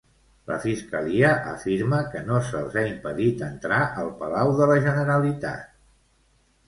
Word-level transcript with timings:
La 0.51 0.55
Fiscalia 0.61 1.33
afirma 1.51 1.99
que 2.15 2.23
no 2.29 2.39
se'ls 2.49 2.79
ha 2.81 2.85
impedit 2.93 3.45
entrar 3.51 3.81
al 4.05 4.13
Palau 4.23 4.55
de 4.63 4.71
la 4.73 4.79
Generalitat. 4.87 5.73